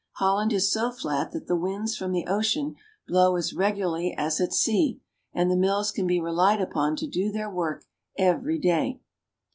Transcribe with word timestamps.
Holland 0.13 0.51
is 0.51 0.71
so 0.71 0.89
flat 0.91 1.31
that 1.31 1.45
the 1.45 1.55
winds 1.55 1.95
from 1.95 2.11
the 2.11 2.25
ocean 2.25 2.73
blow 3.07 3.35
as 3.35 3.53
regularly 3.53 4.15
as 4.17 4.41
at 4.41 4.51
sea, 4.51 4.99
and 5.31 5.51
the 5.51 5.55
mills 5.55 5.91
can 5.91 6.07
be 6.07 6.19
relied 6.19 6.59
upon 6.59 6.95
to 6.95 7.07
do 7.07 7.31
their 7.31 7.51
work 7.51 7.85
every 8.17 8.57
day. 8.57 8.99